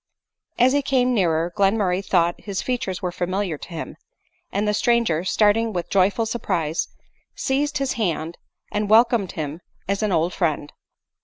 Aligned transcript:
As 0.57 0.73
he 0.73 0.81
came 0.81 1.13
nearer,, 1.13 1.53
Glenmurray 1.55 2.01
thought 2.03 2.41
his 2.41 2.63
features 2.63 3.03
were 3.03 3.11
familiar 3.11 3.59
to 3.59 3.69
him; 3.69 3.97
and 4.51 4.67
the 4.67 4.73
stranger, 4.73 5.23
starting 5.23 5.73
with 5.73 5.91
joy 5.91 6.09
ful 6.09 6.25
surprise, 6.25 6.87
seized 7.35 7.77
his 7.77 7.93
hand, 7.93 8.39
and 8.71 8.89
welcomed 8.89 9.33
him 9.33 9.61
as 9.87 10.01
an 10.01 10.11
old 10.11 10.33
friend. 10.33 10.73